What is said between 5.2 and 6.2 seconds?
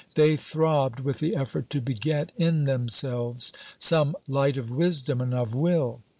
and of will.